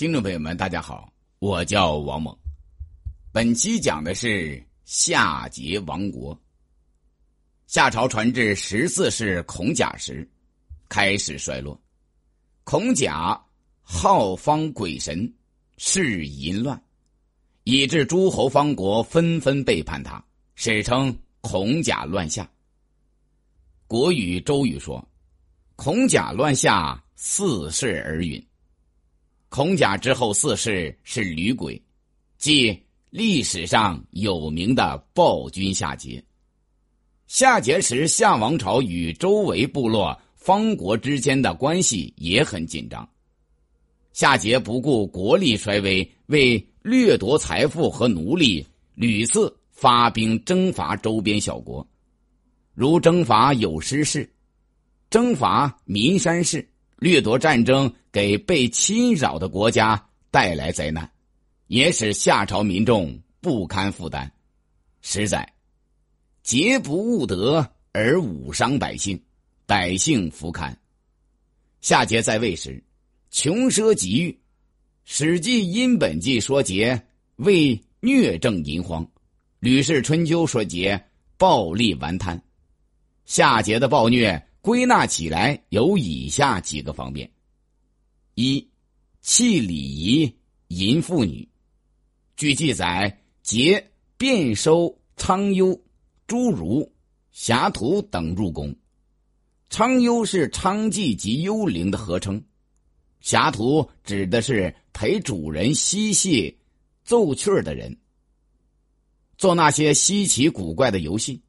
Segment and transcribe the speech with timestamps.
[0.00, 2.34] 听众朋友们，大家好，我叫王猛。
[3.32, 6.34] 本期讲的是夏桀亡国。
[7.66, 10.26] 夏朝传至十四世孔甲时，
[10.88, 11.78] 开始衰落。
[12.64, 13.38] 孔甲
[13.82, 15.30] 好方鬼神，
[15.76, 16.82] 事淫乱，
[17.64, 20.24] 以致诸侯方国纷纷背叛他，
[20.54, 22.50] 史称孔甲乱夏。
[23.86, 25.06] 国语、周语说
[25.76, 28.42] ：“孔甲乱夏，四世而陨。”
[29.50, 31.82] 孔甲之后四世是吕鬼，
[32.38, 32.80] 即
[33.10, 36.22] 历史上有名的暴君夏桀。
[37.26, 43.06] 夏桀时，夏王朝与周围部落方国之间的关系也很紧张。
[44.12, 48.64] 夏桀不顾国力衰微，为掠夺财富和奴隶，
[48.94, 51.84] 屡次发兵征伐周边小国，
[52.72, 54.32] 如征伐有失氏，
[55.10, 56.69] 征伐岷山氏。
[57.00, 60.00] 掠夺战争给被侵扰的国家
[60.30, 61.10] 带来灾难，
[61.66, 64.30] 也使夏朝民众不堪负担。
[65.00, 65.50] 实在，
[66.44, 69.18] 桀不务德而武伤百姓，
[69.64, 70.78] 百姓弗堪。
[71.80, 72.84] 夏桀在位时，
[73.30, 74.30] 穷奢极欲，
[75.06, 77.00] 《史记·殷本纪》说桀
[77.36, 79.02] 为虐政淫荒，
[79.58, 81.02] 《吕氏春秋》说桀
[81.38, 82.38] 暴力顽贪。
[83.24, 84.49] 夏桀的暴虐。
[84.60, 87.30] 归纳起来有以下几个方面：
[88.34, 88.68] 一、
[89.22, 90.36] 弃礼仪，
[90.68, 91.48] 淫妇女。
[92.36, 93.82] 据记载，桀
[94.16, 95.80] 遍收昌幽、
[96.26, 96.92] 诸儒、
[97.32, 98.74] 侠徒等入宫。
[99.70, 102.42] 昌幽是娼妓及幽灵的合称，
[103.20, 106.58] 侠徒指的是陪主人嬉戏、
[107.04, 107.96] 奏趣儿的人，
[109.38, 111.40] 做那些稀奇古怪的游戏。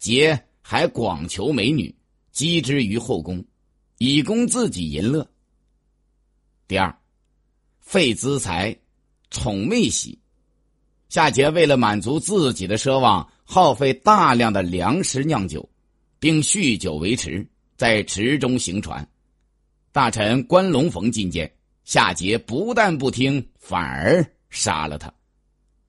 [0.00, 1.94] 桀还广求美女。
[2.34, 3.42] 积之于后宫，
[3.98, 5.24] 以供自己淫乐。
[6.66, 6.92] 第二，
[7.78, 8.76] 废资财，
[9.30, 10.18] 宠妹喜。
[11.08, 15.66] 夏桀为了满足自己的奢望，耗费大量的粮食酿酒，
[16.18, 17.46] 并酗酒为池，
[17.76, 19.08] 在池中行船。
[19.92, 21.48] 大臣关龙逢进谏，
[21.84, 25.14] 夏桀不但不听，反而杀了他。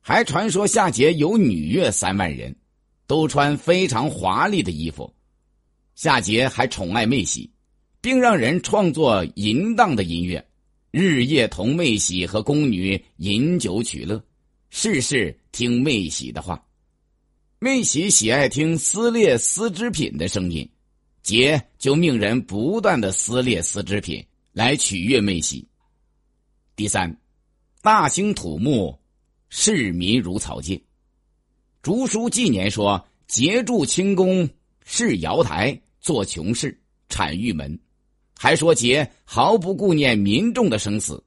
[0.00, 2.56] 还传说夏桀有女乐三万人，
[3.06, 5.14] 都穿非常华丽的衣服。
[5.94, 7.50] 夏桀还宠爱妹喜，
[8.00, 10.44] 并让人创作淫荡的音乐，
[10.90, 14.22] 日夜同妹喜和宫女饮酒取乐，
[14.70, 16.64] 事事听妹喜的话。
[17.58, 20.66] 妹喜喜爱听撕裂丝织品的声音，
[21.22, 25.68] 桀就命人不断的撕裂丝织品来取悦妹喜。
[26.74, 27.14] 第三，
[27.82, 28.98] 大兴土木，
[29.50, 30.82] 市民如草芥。
[31.82, 34.48] 竹书纪年说，桀筑清宫，
[34.84, 35.80] 是瑶台。
[36.02, 36.80] 做穷事，
[37.10, 37.78] 产玉门，
[38.38, 41.22] 还说桀毫不顾念民众的生死，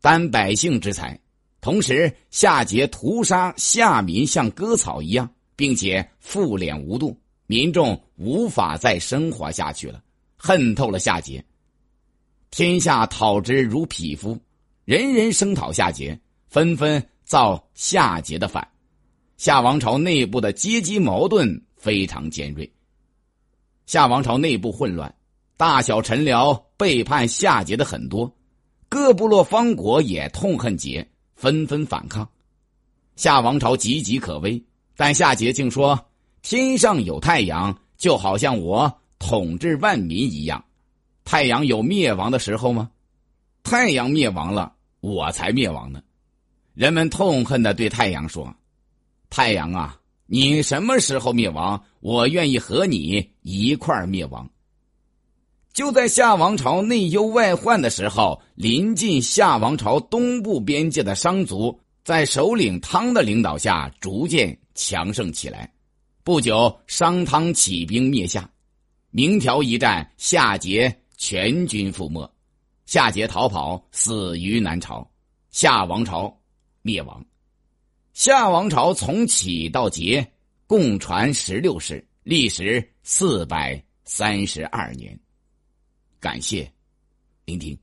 [0.00, 1.20] 担百姓之财。
[1.60, 7.14] 同时，夏桀屠杀夏民像割草一样，并且复敛无度，
[7.46, 10.02] 民众无法再生活下去了，
[10.38, 11.42] 恨透了夏桀。
[12.50, 14.40] 天下讨之如匹夫，
[14.86, 16.18] 人人声讨夏桀，
[16.48, 18.66] 纷纷造夏桀的反。
[19.36, 22.70] 夏王朝内部的阶级矛盾非常尖锐。
[23.86, 25.12] 夏王朝内部混乱，
[25.56, 28.32] 大小臣僚背叛夏桀的很多，
[28.88, 31.04] 各部落方国也痛恨桀，
[31.34, 32.26] 纷纷反抗。
[33.16, 34.62] 夏王朝岌岌可危，
[34.96, 35.98] 但夏桀竟说
[36.40, 40.64] ：“天上有太阳，就好像我统治万民一样。
[41.24, 42.88] 太阳有灭亡的时候吗？
[43.64, 46.00] 太阳灭亡了，我才灭亡呢。”
[46.74, 48.54] 人们痛恨的对太阳说
[49.28, 51.84] ：“太阳啊！”你什么时候灭亡？
[52.00, 54.48] 我愿意和你一块灭亡。
[55.72, 65.72] 就在夏王朝内忧外患的时候，临近夏王朝东部边界的商族，在首领汤的领导下逐渐强盛起来。
[66.24, 68.48] 不久，商汤起兵灭夏，
[69.10, 72.30] 明条一战，夏桀全军覆没，
[72.84, 75.10] 夏桀逃跑，死于南朝，
[75.50, 76.38] 夏王朝
[76.82, 77.24] 灭亡。
[78.12, 80.32] 夏王朝从起到结，
[80.66, 85.18] 共传十六世，历时四百三十二年。
[86.20, 86.70] 感谢
[87.46, 87.76] 聆听。